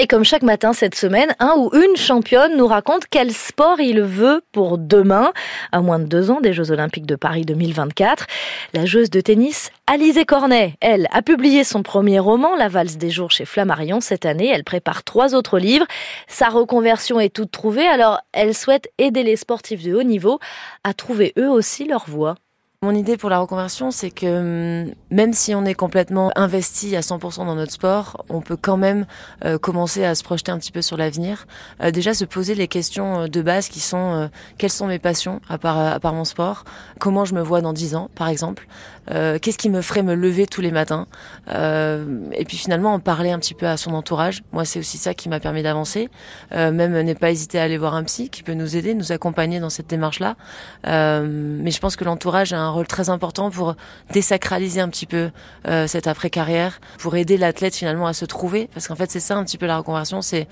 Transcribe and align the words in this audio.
Et 0.00 0.06
comme 0.06 0.24
chaque 0.24 0.42
matin 0.42 0.72
cette 0.72 0.94
semaine, 0.94 1.34
un 1.40 1.56
ou 1.58 1.70
une 1.74 1.96
championne 1.96 2.56
nous 2.56 2.66
raconte 2.66 3.02
quel 3.10 3.32
sport 3.32 3.80
il 3.80 4.00
veut 4.00 4.42
pour 4.52 4.78
demain, 4.78 5.32
à 5.72 5.80
moins 5.80 5.98
de 5.98 6.04
deux 6.04 6.30
ans 6.30 6.40
des 6.40 6.52
Jeux 6.54 6.70
Olympiques 6.70 7.04
de 7.04 7.16
Paris 7.16 7.42
2024. 7.42 8.26
La 8.72 8.86
joueuse 8.86 9.10
de 9.10 9.20
tennis 9.20 9.70
Alizé 9.86 10.24
Cornet, 10.24 10.74
elle, 10.80 11.08
a 11.12 11.20
publié 11.20 11.64
son 11.64 11.82
premier 11.82 12.18
roman, 12.18 12.56
La 12.56 12.68
valse 12.68 12.96
des 12.96 13.10
jours 13.10 13.30
chez 13.30 13.44
Flammarion 13.44 14.00
cette 14.00 14.24
année. 14.24 14.48
Elle 14.48 14.64
prépare 14.64 15.04
trois 15.04 15.34
autres 15.34 15.58
livres. 15.58 15.86
Sa 16.28 16.48
reconversion 16.48 17.20
est 17.20 17.34
toute 17.34 17.50
trouvée, 17.50 17.86
alors 17.86 18.20
elle 18.32 18.54
souhaite 18.54 18.88
aider 18.96 19.22
les 19.22 19.36
sportifs 19.36 19.82
de 19.82 19.94
haut 19.94 20.02
niveau 20.02 20.38
à 20.82 20.94
trouver 20.94 21.34
eux 21.38 21.50
aussi 21.50 21.84
leur 21.84 22.08
voie. 22.08 22.36
Mon 22.84 22.94
idée 22.94 23.16
pour 23.16 23.28
la 23.28 23.40
reconversion, 23.40 23.90
c'est 23.90 24.12
que 24.12 24.84
hum, 24.86 24.94
même 25.10 25.32
si 25.32 25.52
on 25.52 25.64
est 25.64 25.74
complètement 25.74 26.30
investi 26.36 26.94
à 26.94 27.00
100% 27.00 27.38
dans 27.38 27.56
notre 27.56 27.72
sport, 27.72 28.24
on 28.28 28.40
peut 28.40 28.56
quand 28.56 28.76
même 28.76 29.04
euh, 29.44 29.58
commencer 29.58 30.04
à 30.04 30.14
se 30.14 30.22
projeter 30.22 30.52
un 30.52 30.58
petit 30.58 30.70
peu 30.70 30.80
sur 30.80 30.96
l'avenir. 30.96 31.48
Euh, 31.82 31.90
déjà, 31.90 32.14
se 32.14 32.24
poser 32.24 32.54
les 32.54 32.68
questions 32.68 33.22
euh, 33.22 33.26
de 33.26 33.42
base 33.42 33.66
qui 33.66 33.80
sont 33.80 34.30
quelles 34.58 34.70
sont 34.70 34.86
mes 34.86 35.00
passions 35.00 35.40
à 35.48 35.58
part, 35.58 35.76
à 35.76 35.98
part 35.98 36.14
mon 36.14 36.24
sport? 36.24 36.62
Comment 37.00 37.24
je 37.24 37.34
me 37.34 37.42
vois 37.42 37.62
dans 37.62 37.72
10 37.72 37.96
ans, 37.96 38.10
par 38.14 38.28
exemple? 38.28 38.68
Qu'est-ce 39.08 39.56
qui 39.56 39.70
me 39.70 39.80
ferait 39.80 40.02
me 40.02 40.14
lever 40.14 40.46
tous 40.46 40.60
les 40.60 40.70
matins? 40.70 41.06
Et 41.48 42.44
puis 42.46 42.58
finalement, 42.58 42.92
en 42.92 43.00
parler 43.00 43.30
un 43.30 43.38
petit 43.38 43.54
peu 43.54 43.66
à 43.66 43.78
son 43.78 43.94
entourage. 43.94 44.42
Moi, 44.52 44.66
c'est 44.66 44.78
aussi 44.78 44.98
ça 44.98 45.14
qui 45.14 45.30
m'a 45.30 45.40
permis 45.40 45.62
d'avancer. 45.62 46.10
même 46.50 47.00
ne 47.00 47.14
pas 47.14 47.30
hésiter 47.30 47.58
à 47.58 47.62
aller 47.62 47.78
voir 47.78 47.94
un 47.94 48.04
psy 48.04 48.28
qui 48.28 48.42
peut 48.42 48.52
nous 48.52 48.76
aider, 48.76 48.92
nous 48.92 49.10
accompagner 49.10 49.60
dans 49.60 49.70
cette 49.70 49.86
démarche-là. 49.86 50.36
mais 50.84 51.70
je 51.70 51.80
pense 51.80 51.96
que 51.96 52.04
l'entourage 52.04 52.52
a 52.52 52.58
un 52.58 52.67
rôle 52.70 52.86
très 52.86 53.10
important 53.10 53.50
pour 53.50 53.74
désacraliser 54.12 54.80
un 54.80 54.88
petit 54.88 55.06
peu 55.06 55.30
euh, 55.66 55.86
cette 55.86 56.06
après-carrière, 56.06 56.80
pour 56.98 57.16
aider 57.16 57.36
l'athlète 57.36 57.74
finalement 57.74 58.06
à 58.06 58.12
se 58.12 58.24
trouver, 58.24 58.68
parce 58.72 58.88
qu'en 58.88 58.96
fait 58.96 59.10
c'est 59.10 59.20
ça 59.20 59.36
un 59.36 59.44
petit 59.44 59.58
peu 59.58 59.66
la 59.66 59.78
reconversion, 59.78 60.22
c'est 60.22 60.48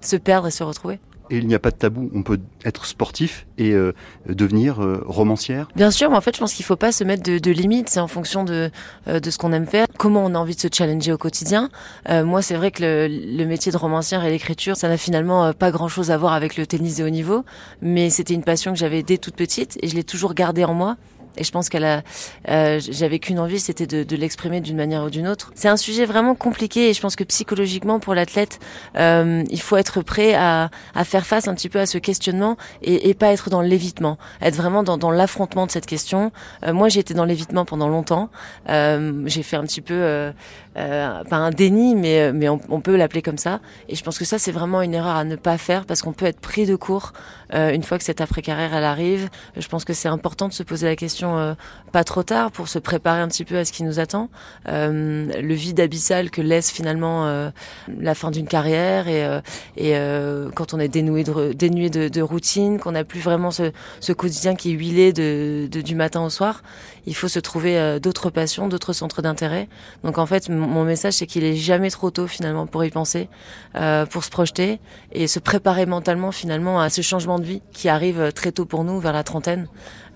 se 0.00 0.16
perdre 0.16 0.48
et 0.48 0.50
se 0.50 0.62
retrouver. 0.62 0.98
Et 1.32 1.36
il 1.36 1.46
n'y 1.46 1.54
a 1.54 1.60
pas 1.60 1.70
de 1.70 1.76
tabou, 1.76 2.10
on 2.12 2.24
peut 2.24 2.40
être 2.64 2.86
sportif 2.86 3.46
et 3.56 3.70
euh, 3.70 3.92
devenir 4.28 4.82
euh, 4.82 5.04
romancière 5.06 5.68
Bien 5.76 5.92
sûr, 5.92 6.10
mais 6.10 6.16
en 6.16 6.20
fait 6.20 6.34
je 6.34 6.40
pense 6.40 6.52
qu'il 6.52 6.64
ne 6.64 6.66
faut 6.66 6.74
pas 6.74 6.90
se 6.90 7.04
mettre 7.04 7.22
de, 7.22 7.50
limites, 7.52 7.88
c'est 7.88 8.00
en 8.00 8.08
fonction 8.08 8.42
de, 8.42 8.70
de 9.06 9.30
ce 9.30 9.38
qu'on 9.38 9.52
aime 9.52 9.66
faire, 9.66 9.86
comment 9.96 10.24
on 10.24 10.34
a 10.34 10.38
envie 10.38 10.56
de 10.56 10.60
se 10.60 10.66
challenger 10.72 11.12
au 11.12 11.18
quotidien. 11.18 11.70
moi 12.08 12.42
c'est 12.42 12.56
vrai 12.56 12.72
que 12.72 12.82
le, 12.82 13.36
le, 13.36 13.46
métier 13.46 13.70
de 13.70 13.76
romancière 13.76 14.24
et 14.24 14.30
l'écriture, 14.30 14.76
ça 14.76 14.88
n'a 14.88 14.96
finalement 14.96 15.52
pas 15.52 15.70
grand-chose 15.70 16.10
à 16.10 16.18
voir 16.18 16.32
avec 16.32 16.56
le 16.56 16.66
tennis 16.66 16.96
de 16.96 17.04
haut 17.04 17.10
niveau, 17.10 17.44
mais 17.80 18.10
c'était 18.10 18.34
une 18.34 18.42
passion 18.44 18.72
que 18.72 18.78
j'avais 18.78 19.04
dès 19.04 19.18
toute 19.18 19.36
petite 19.36 19.78
et 19.82 19.88
je 19.88 19.94
l'ai 19.94 20.04
toujours 20.04 20.34
gardée 20.34 20.64
en 20.64 20.74
moi. 20.74 20.96
Et 21.36 21.44
je 21.44 21.50
pense 21.52 21.68
qu'elle 21.68 21.84
a, 21.84 22.02
euh, 22.48 22.80
j'avais 22.80 23.18
qu'une 23.18 23.38
envie, 23.38 23.60
c'était 23.60 23.86
de, 23.86 24.16
l'exprimer 24.16 24.60
d'une 24.60 24.76
manière 24.76 25.04
ou 25.04 25.10
d'une 25.10 25.28
autre. 25.28 25.52
C'est 25.54 25.68
un 25.68 25.76
sujet 25.76 26.04
vraiment 26.04 26.34
compliqué 26.34 26.90
et 26.90 26.92
je 26.92 27.00
pense 27.00 27.16
que 27.16 27.24
psychologiquement 27.24 28.00
pour 28.00 28.14
l'athlète, 28.14 28.58
euh, 28.96 29.44
il 29.50 29.60
faut 29.60 29.76
être 29.76 30.02
prêt 30.02 30.34
à, 30.34 30.70
faire 31.04 31.26
face 31.26 31.48
un 31.48 31.54
petit 31.54 31.68
peu 31.68 31.78
à 31.78 31.86
ce 31.86 31.98
questionnement 31.98 32.56
et, 32.82 33.14
pas 33.14 33.32
être 33.32 33.50
dans 33.50 33.60
l'évitement, 33.60 34.18
être 34.40 34.56
vraiment 34.56 34.82
dans, 34.82 35.10
l'affrontement 35.10 35.66
de 35.66 35.70
cette 35.70 35.86
question. 35.86 36.32
Euh, 36.64 36.72
moi, 36.72 36.88
j'ai 36.88 37.00
été 37.00 37.14
dans 37.14 37.24
l'évitement 37.24 37.64
pendant 37.64 37.88
longtemps. 37.88 38.30
J'ai 38.66 39.42
fait 39.42 39.56
un 39.56 39.64
petit 39.64 39.80
peu, 39.80 40.32
pas 40.74 41.36
un 41.36 41.50
déni, 41.50 41.94
mais 41.94 42.48
on, 42.48 42.80
peut 42.80 42.96
l'appeler 42.96 43.22
comme 43.22 43.38
ça. 43.38 43.60
Et 43.88 43.94
je 43.94 44.02
pense 44.02 44.18
que 44.18 44.24
ça, 44.24 44.38
c'est 44.38 44.52
vraiment 44.52 44.82
une 44.82 44.94
erreur 44.94 45.16
à 45.16 45.24
ne 45.24 45.36
pas 45.36 45.58
faire 45.58 45.84
parce 45.86 46.02
qu'on 46.02 46.12
peut 46.12 46.26
être 46.26 46.40
pris 46.40 46.66
de 46.66 46.76
court 46.76 47.12
une 47.52 47.82
fois 47.82 47.98
que 47.98 48.04
cette 48.04 48.20
après 48.20 48.42
carrière 48.42 48.74
elle 48.74 48.84
arrive. 48.84 49.28
Je 49.56 49.68
pense 49.68 49.84
que 49.84 49.92
c'est 49.92 50.08
important 50.08 50.48
de 50.48 50.52
se 50.52 50.62
poser 50.62 50.86
la 50.86 50.96
question 50.96 51.19
euh, 51.28 51.54
pas 51.92 52.04
trop 52.04 52.22
tard 52.22 52.52
pour 52.52 52.68
se 52.68 52.78
préparer 52.78 53.20
un 53.20 53.28
petit 53.28 53.44
peu 53.44 53.58
à 53.58 53.64
ce 53.64 53.72
qui 53.72 53.82
nous 53.82 53.98
attend. 53.98 54.28
Euh, 54.68 55.26
le 55.40 55.54
vide 55.54 55.80
abyssal 55.80 56.30
que 56.30 56.40
laisse 56.40 56.70
finalement 56.70 57.26
euh, 57.26 57.50
la 57.98 58.14
fin 58.14 58.30
d'une 58.30 58.46
carrière 58.46 59.08
et, 59.08 59.24
quand 60.54 60.74
on 60.74 60.78
est 60.78 60.88
dénoué 60.88 61.24
de, 61.24 61.52
dénué 61.52 61.90
de, 61.90 62.22
routine, 62.22 62.78
qu'on 62.78 62.92
n'a 62.92 63.04
plus 63.04 63.20
vraiment 63.20 63.50
ce, 63.50 64.12
quotidien 64.12 64.54
qui 64.54 64.70
est 64.70 64.74
huilé 64.74 65.12
du 65.12 65.94
matin 65.94 66.22
au 66.22 66.30
soir, 66.30 66.62
il 67.06 67.14
faut 67.16 67.28
se 67.28 67.38
trouver 67.38 67.98
d'autres 68.00 68.30
passions, 68.30 68.68
d'autres 68.68 68.92
centres 68.92 69.22
d'intérêt. 69.22 69.68
Donc 70.04 70.18
en 70.18 70.26
fait, 70.26 70.48
mon 70.48 70.84
message 70.84 71.14
c'est 71.14 71.26
qu'il 71.26 71.44
est 71.44 71.56
jamais 71.56 71.90
trop 71.90 72.10
tôt 72.10 72.26
finalement 72.26 72.66
pour 72.66 72.84
y 72.84 72.90
penser, 72.90 73.28
pour 74.10 74.24
se 74.24 74.30
projeter 74.30 74.78
et 75.12 75.26
se 75.26 75.40
préparer 75.40 75.86
mentalement 75.86 76.30
finalement 76.30 76.80
à 76.80 76.88
ce 76.90 77.02
changement 77.02 77.38
de 77.38 77.44
vie 77.44 77.62
qui 77.72 77.88
arrive 77.88 78.32
très 78.32 78.52
tôt 78.52 78.64
pour 78.64 78.84
nous 78.84 79.00
vers 79.00 79.12
la 79.12 79.24
trentaine. 79.24 79.66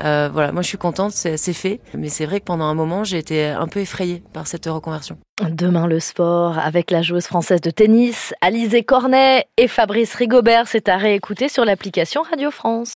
Voilà, 0.00 0.52
moi 0.52 0.62
je 0.62 0.68
suis 0.68 0.78
contente, 0.78 1.12
c'est 1.12 1.52
fait. 1.52 1.80
Mais 1.94 2.08
c'est 2.08 2.26
vrai 2.26 2.40
que 2.40 2.44
pendant 2.44 2.64
un 2.64 2.74
moment, 2.74 3.04
j'ai 3.04 3.18
été 3.18 3.46
un 3.46 3.66
peu 3.66 3.80
effrayée 3.80 4.22
par 4.32 4.46
cette 4.46 4.66
reconversion. 4.66 5.18
Demain 5.48 5.86
le 5.86 6.00
sport 6.00 6.58
avec 6.58 6.90
la 6.90 7.00
joueuse 7.00 7.26
française 7.26 7.62
de 7.62 7.70
tennis, 7.70 8.34
Alizé 8.42 8.82
Cornet 8.82 9.46
et 9.56 9.68
Fabrice 9.68 10.14
Rigobert, 10.14 10.68
c'est 10.68 10.88
à 10.88 10.98
réécouter 10.98 11.48
sur 11.48 11.64
l'application 11.64 12.22
Radio 12.22 12.50
France. 12.50 12.88